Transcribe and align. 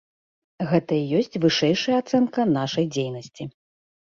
Гэта 0.69 0.93
і 1.01 1.19
ёсць 1.19 1.37
вышэйшая 1.43 1.95
ацэнка 2.03 2.41
нашай 2.57 2.85
дзейнасці. 2.97 3.43